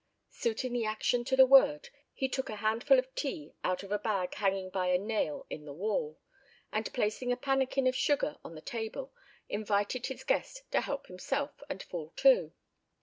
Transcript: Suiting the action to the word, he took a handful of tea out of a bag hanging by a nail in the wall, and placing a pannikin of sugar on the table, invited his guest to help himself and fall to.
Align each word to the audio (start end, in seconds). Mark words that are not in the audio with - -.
Suiting 0.31 0.73
the 0.73 0.83
action 0.83 1.23
to 1.25 1.35
the 1.35 1.45
word, 1.45 1.89
he 2.11 2.27
took 2.27 2.49
a 2.49 2.55
handful 2.55 2.97
of 2.97 3.13
tea 3.13 3.53
out 3.63 3.83
of 3.83 3.91
a 3.91 3.99
bag 3.99 4.33
hanging 4.33 4.71
by 4.71 4.87
a 4.87 4.97
nail 4.97 5.45
in 5.47 5.63
the 5.65 5.73
wall, 5.73 6.17
and 6.71 6.91
placing 6.91 7.31
a 7.31 7.37
pannikin 7.37 7.85
of 7.85 7.95
sugar 7.95 8.39
on 8.43 8.55
the 8.55 8.61
table, 8.61 9.13
invited 9.47 10.07
his 10.07 10.23
guest 10.23 10.63
to 10.71 10.81
help 10.81 11.05
himself 11.05 11.61
and 11.69 11.83
fall 11.83 12.13
to. 12.15 12.51